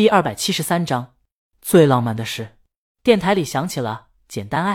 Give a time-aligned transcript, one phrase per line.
[0.00, 1.14] 第二百七十三章，
[1.60, 2.56] 最浪漫的事。
[3.02, 4.74] 电台里响起了《简单爱》，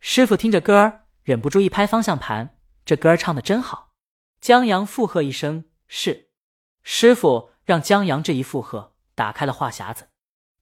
[0.00, 2.56] 师傅听着歌儿，忍不住一拍方向盘，
[2.86, 3.92] 这歌儿唱的真好。
[4.40, 6.30] 江阳附和一声：“是。”
[6.82, 10.08] 师傅让江阳这一附和，打开了话匣子。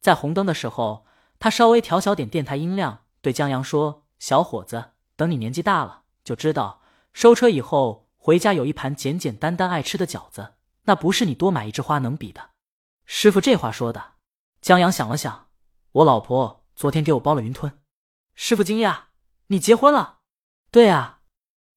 [0.00, 1.06] 在红灯的时候，
[1.38, 6.82] 他稍微调小点电台音量，对江阳说：“小伙子，等你年纪大了，就知道
[7.12, 10.54] 收车以后回家有一盘简简单单爱吃的饺子，
[10.86, 12.50] 那不是你多买一枝花能比的。”
[13.06, 14.14] 师傅这话说的，
[14.60, 15.48] 江阳想了想，
[15.92, 17.80] 我老婆昨天给我包了云吞。
[18.34, 19.04] 师傅惊讶
[19.48, 20.20] ：“你结婚了
[20.72, 21.20] ？”“对啊。”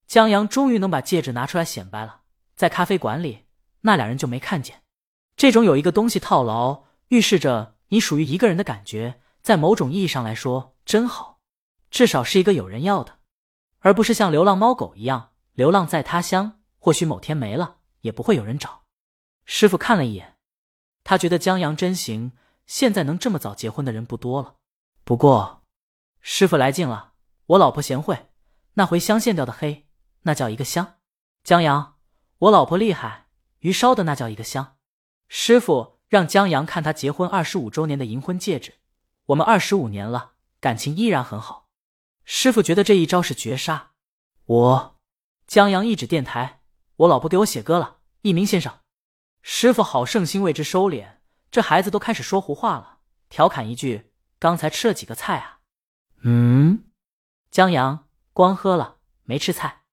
[0.08, 2.21] 江阳终于能把戒指拿出来显摆了。
[2.55, 3.45] 在咖啡馆里，
[3.82, 4.84] 那俩人就没看见。
[5.35, 11.41] 这种有一个东西套牢，预示着你属于一个人的感觉，在某种意义上来说真好，
[11.91, 13.20] 至少是一个有人要的，
[13.80, 18.85] 而不是像流浪猫狗一样流浪在他乡，或许某天没了也不会有人找。
[19.44, 20.37] 师傅看了一眼。
[21.09, 22.34] 他觉得江阳真行，
[22.66, 24.55] 现在能这么早结婚的人不多了。
[25.05, 25.63] 不过，
[26.20, 27.13] 师傅来劲了，
[27.45, 28.27] 我老婆贤惠，
[28.73, 29.87] 那回香线掉的黑，
[30.23, 30.95] 那叫一个香。
[31.45, 31.95] 江阳，
[32.40, 33.27] 我老婆厉害，
[33.59, 34.76] 鱼烧的那叫一个香。
[35.29, 38.73] 师傅让江阳看他结婚二十五周年的银婚戒指，
[39.27, 41.70] 我们二十五年了，感情依然很好。
[42.26, 43.91] 师傅觉得这一招是绝杀。
[44.43, 44.99] 我，
[45.48, 46.63] 江阳一指电台，
[46.98, 48.79] 我老婆给我写歌了，一鸣先生。
[49.49, 52.98] 师傅好胜心为之收敛，这孩子都开始说胡话了，
[53.29, 55.59] 调侃一句：“刚才吃了几个菜啊？”
[56.23, 56.84] 嗯，
[57.49, 59.84] 江阳光喝了没吃菜。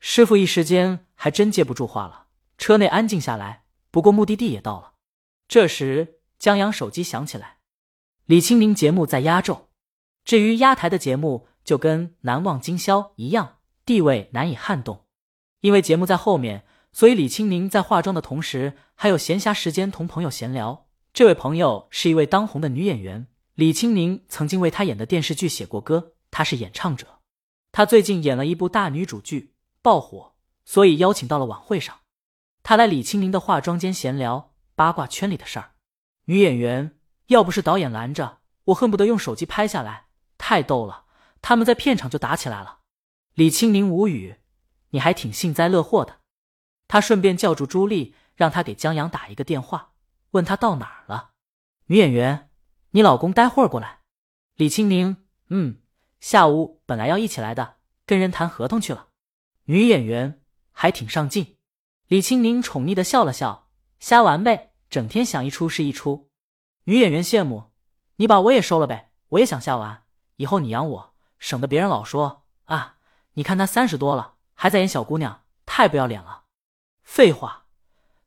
[0.00, 3.64] 师傅一时间还真接不住话了，车内安静下来。
[3.90, 4.94] 不过目的地也到了。
[5.46, 7.58] 这时江阳手机响起来，
[8.24, 9.68] 李清明节目在压轴。
[10.24, 15.04] 至于压台的节目，就跟《难忘今宵》一样，地位难以撼动，
[15.60, 16.64] 因为节目在后面。
[16.92, 20.86] 所以李清明在化妆的同时，还有闲暇时间同朋友闲聊。
[21.12, 27.20] 这位朋友是一位当红的女演员，李清明曾经为她演的电视剧写过歌，她是演唱者。
[27.70, 32.00] 她最近演了一部大女主剧，爆火，所以邀请到了晚会上。
[32.62, 35.72] 她来李清明的化妆间闲聊八卦圈里的事儿。
[36.26, 40.06] 女演员要不是导演拦着，我恨不得用手机拍下来，
[40.38, 41.04] 太逗了。
[41.40, 42.78] 他们在片场就打起来了。
[43.34, 44.36] 李清明无语，
[44.90, 46.20] 你还挺幸灾乐祸的。
[46.92, 49.92] 他顺便叫住朱莉，让她给江阳打一个电话，
[50.32, 51.30] 问他到哪儿了。
[51.86, 52.50] 女演员，
[52.90, 54.00] 你老公待会儿过来。
[54.56, 55.16] 李清宁，
[55.48, 55.80] 嗯，
[56.20, 59.08] 下午本来要一起来的，跟人谈合同去了。
[59.64, 61.56] 女演员还挺上进。
[62.08, 66.28] 李清宁宠溺的笑了笑，瞎玩呗，整天想一出是一出。
[66.84, 67.70] 女演员羡慕，
[68.16, 70.02] 你把我也收了呗，我也想下完，
[70.36, 72.98] 以后你养我，省得别人老说啊，
[73.32, 76.41] 你看他三十多了还在演小姑娘，太不要脸了。
[77.14, 77.66] 废话，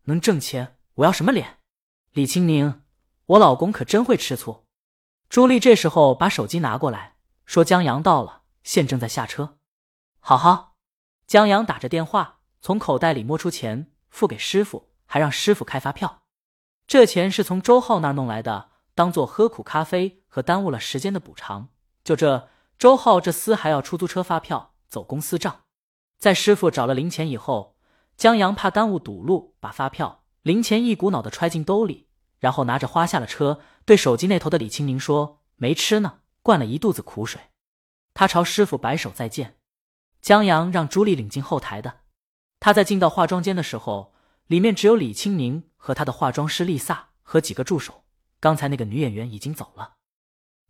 [0.03, 1.57] 能挣钱，我要什么脸？
[2.11, 2.83] 李清明，
[3.25, 4.67] 我老公可真会吃醋。
[5.27, 7.15] 朱莉这时候把手机拿过来，
[7.47, 9.57] 说：“江阳到了，现正在下车。”
[10.21, 10.75] 好好，
[11.25, 16.21] 江阳打着电话，从口袋里摸出钱付给师傅，还让师傅开发票。
[16.85, 21.69] 这钱是从周浩那儿弄来的，当做喝苦咖啡和耽误了时间的补偿。
[22.03, 25.61] 就这，周浩这厮还要出租车发票，走公司账。
[26.19, 27.74] 在师傅找了零钱以后。
[28.17, 32.07] 江阳怕耽误堵路，把发票、零钱一股脑的揣进兜里，
[32.39, 37.41] 然后拿着花下了车，对手机那头的李清明说：“没吃呢，灌了一肚子苦水。”
[38.13, 39.57] 他朝师傅摆手再见。
[40.21, 42.01] 江阳让朱莉领进后台的。
[42.59, 44.13] 他在进到化妆间的时候，
[44.47, 48.05] 里面只有李清明和他的化妆师丽萨和几个助手。
[48.39, 49.95] 刚才那个女演员已经走了。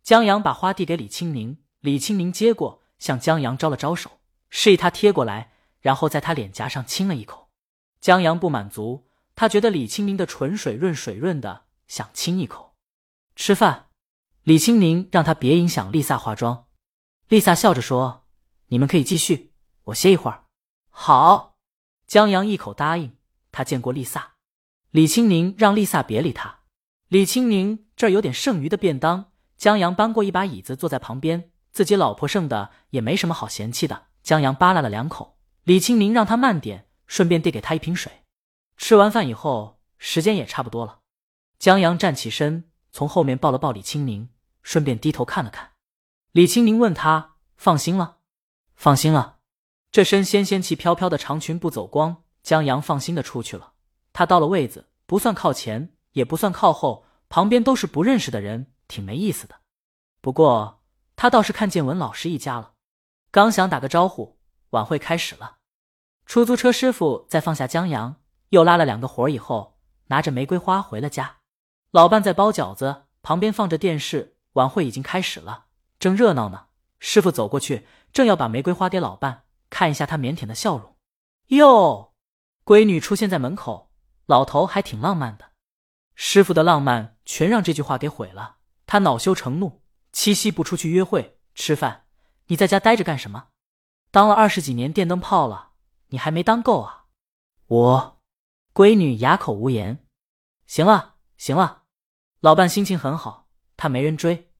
[0.02, 4.18] 江阳把花递给李清明，李清明接过，向江阳招了招手，
[4.50, 5.52] 示意他贴过来。
[5.86, 7.48] 然后在他脸颊上亲了一口，
[8.00, 12.74] 江阳不满足，他觉得李清明的唇水润水润的，想亲一口。
[13.36, 13.86] 吃饭，
[14.42, 16.66] 李清明让他别影响丽萨化妆。
[17.28, 18.26] 丽萨笑着说
[18.66, 19.52] ：“你们可以继续，
[19.84, 20.46] 我歇一会儿。”
[20.90, 21.56] 好，
[22.08, 23.16] 江阳一口答应。
[23.52, 24.32] 他见过丽萨，
[24.90, 26.62] 李清明让丽萨别理他。
[27.06, 34.06] 李清明这儿有点剩余的便当，江阳搬过一把椅子坐在旁边，自己老婆剩的也没什么好嫌弃的。
[34.24, 35.35] 江阳扒拉了两口。
[35.66, 38.22] 李清明让他慢点，顺便递给他一瓶水。
[38.76, 41.00] 吃完饭以后，时间也差不多了。
[41.58, 44.28] 江阳站起身，从后面抱了抱李清明，
[44.62, 45.72] 顺便低头看了看。
[46.30, 48.18] 李清明问他：“放心了
[48.76, 49.38] ？”“放心了。”
[49.90, 53.72] 这身仙仙气飘飘的长裙不走光，江阳放心的出去了。
[54.12, 59.56] 他到了位子，不算靠前，也不算靠后，旁边都是不认识的人，挺没意思的。
[60.20, 60.84] 不过
[61.16, 62.74] 他倒是看见文老师一家了，
[63.32, 64.38] 刚想打个招呼，
[64.70, 65.55] 晚会开始了。
[66.26, 68.16] 出租车师傅在放下江阳，
[68.48, 69.78] 又拉了两个活儿以后，
[70.08, 71.36] 拿着玫瑰花回了家。
[71.92, 75.66] 老伴在包饺子，旁边放着电视，晚会已经开始了，
[76.00, 76.66] 正热闹呢。
[76.98, 80.96] 师傅走过去，正要把玫瑰花给老伴，看一下他腼腆的笑容。
[81.48, 82.12] 哟，
[82.64, 83.92] 闺女出现在门口，
[84.26, 85.52] 老头还挺浪漫的。
[86.16, 89.82] 师傅的浪漫全让这句话给毁了，他恼羞成怒。
[90.12, 92.06] 七夕不出去约会吃饭，
[92.46, 93.48] 你在家待着干什么？
[94.10, 95.65] 当了二十几年电灯泡了，
[96.08, 97.06] 你还没当够啊？
[97.66, 98.22] 我，
[98.72, 100.06] 闺女哑口无言。
[100.66, 101.82] 行了，行了，
[102.40, 104.50] 老伴心情很好，他没人追，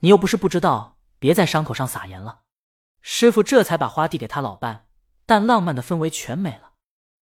[0.00, 2.42] 你又不是不知道，别在伤口上撒盐了。
[3.00, 4.88] 师傅这才把花递给他老伴，
[5.24, 6.72] 但浪漫的氛围全没了。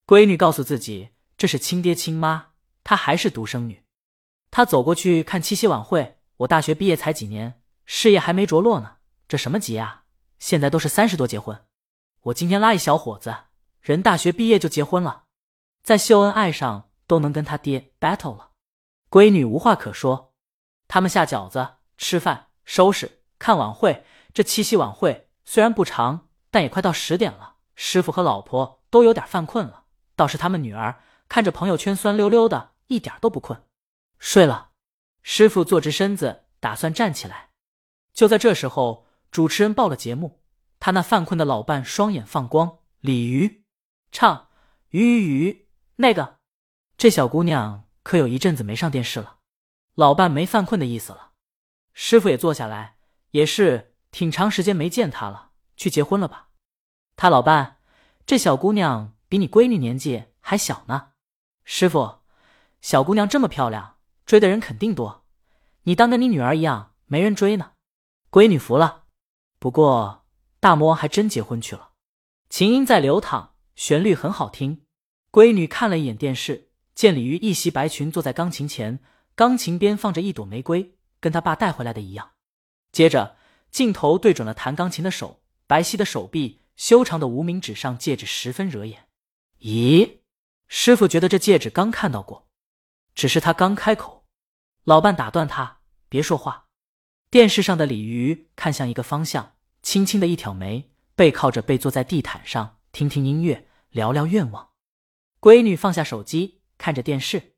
[0.06, 2.52] 闺女告诉自己，这是亲爹亲妈，
[2.82, 3.84] 她还是独生女。
[4.50, 7.60] 她走过去看七夕晚会，我大学毕业才几年。
[7.84, 8.96] 事业还没着落呢，
[9.28, 10.04] 这什么急啊？
[10.38, 11.66] 现在都是三十多结婚。
[12.22, 13.34] 我今天拉一小伙子，
[13.84, 15.24] 人大学毕业就结婚了，
[15.82, 18.52] 在秀恩爱上都能跟他爹 battle 了。
[19.10, 20.32] 闺女无话可说，
[20.88, 24.06] 他们下饺子、吃饭、收拾、看晚会。
[24.32, 27.56] 这七夕晚会虽然不长，但也快到十点了。
[27.74, 29.84] 师傅和老婆都有点犯困了，
[30.16, 33.64] 倒是他们女儿看着朋友圈酸溜溜的，一点都不困，
[34.18, 34.70] 睡了。
[35.22, 37.50] 师傅坐直身子，打算站起来。
[38.14, 40.40] 就在这时候，主持人报了节目。
[40.80, 42.78] 他那犯困的老伴双眼放光。
[43.00, 43.63] 鲤鱼
[44.14, 44.46] 唱
[44.90, 45.66] 鱼鱼鱼，
[45.96, 46.36] 那个
[46.96, 49.38] 这小姑娘可有一阵子没上电视了。
[49.96, 51.32] 老伴没犯困的意思了。
[51.94, 52.98] 师傅也坐下来，
[53.32, 55.50] 也是挺长时间没见她了。
[55.76, 56.50] 去结婚了吧？
[57.16, 57.78] 他老伴，
[58.24, 61.08] 这小姑娘比你闺女年纪还小呢。
[61.64, 62.20] 师傅，
[62.80, 65.24] 小姑娘这么漂亮，追的人肯定多。
[65.82, 67.72] 你当跟你女儿一样，没人追呢。
[68.30, 69.06] 闺女服了，
[69.58, 70.24] 不过
[70.60, 71.90] 大魔王还真结婚去了。
[72.48, 74.82] 琴音在流淌，旋律很好听。
[75.30, 79.00] 闺女看了一眼电视，见鲤鱼一袭白裙坐在钢琴前，
[79.34, 82.32] 钢琴边放着一朵玫瑰，跟他爸带回来的一样。
[82.92, 83.36] 接着
[83.70, 89.08] 镜头对准了弹钢琴的手，白皙的手臂，修长的无名指上戒指十分惹眼。
[89.60, 90.18] 咦，
[90.68, 92.48] 师傅觉得这戒指刚看到过，
[93.14, 94.24] 只是他刚开口，
[94.84, 96.66] 老伴打断他，别说话。
[97.30, 104.68] 电视上的鲤鱼看向一个方向，轻轻的一挑眉，背靠着背坐在地毯上，听听音乐，聊聊愿望。
[105.40, 107.56] 闺女放下手机，看着电视。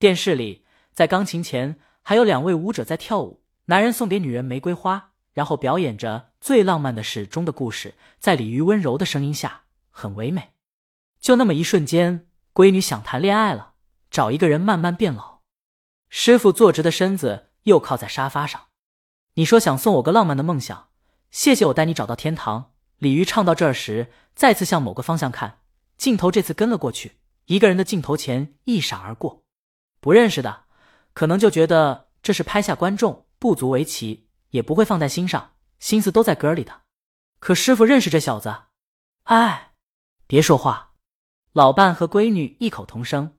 [0.00, 3.44] 电视里，在钢琴前还有两位舞者在跳舞。
[3.66, 10.50] 男人送给女人玫瑰花，然后表演着最浪漫的事中的故事，在鲤鱼温柔的声音下，很唯美。
[11.20, 13.74] 就那么一瞬间，闺女想谈恋爱了，
[14.10, 15.42] 找一个人慢慢变老。
[16.08, 18.60] 师傅坐直的身子又靠在沙发上。
[19.34, 20.88] 你说想送我个浪漫的梦想，
[21.30, 22.72] 谢谢我带你找到天堂。
[22.98, 25.60] 鲤鱼唱到这儿时，再次向某个方向看，
[25.96, 29.44] 镜头这次跟了过去，一个人的镜头前一闪而过，
[30.00, 30.64] 不认识的，
[31.12, 36.82] 可能就觉得这是拍下观众，不足为奇，也不会放在心上，心思都在歌里的。
[37.38, 38.54] 可师傅认识这小子，
[39.24, 39.72] 哎，
[40.26, 40.92] 别说话。
[41.52, 43.36] 老伴和闺女异口同声，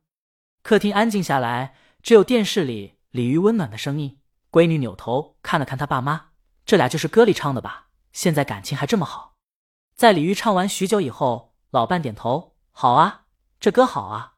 [0.61, 4.19] 客厅安静下来，只有电视里鲤鱼温暖的声音。
[4.51, 6.27] 闺女扭头看了看他爸妈，
[6.63, 7.87] 这俩就是歌里唱的吧？
[8.11, 9.32] 现在感情还这么好。
[9.95, 13.25] 在李玉唱完许久以后，老伴点头：“好啊，
[13.59, 14.35] 这歌好啊。”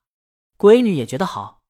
[0.57, 1.63] 闺女也觉得好。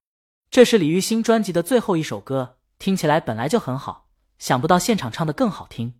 [0.49, 5.99] 这是李玉新专辑的最后一首歌，听起来本来就很好，想不到现场唱的更好听。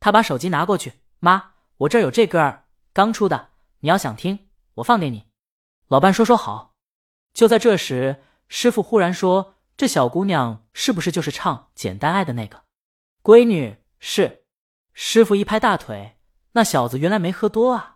[0.00, 5.28] 他把手机拿过去：“妈，我这有这歌儿，刚出的，你要想听，我放给你。”
[5.88, 6.74] 老伴说：“说好。”
[7.34, 9.54] 就在这时，师傅忽然说。
[9.74, 12.64] 这小姑娘是不是就是唱《简单爱》的那个
[13.22, 13.78] 闺女？
[13.98, 14.44] 是。
[14.92, 16.18] 师傅一拍大腿，
[16.52, 17.91] 那小子原来没喝多啊。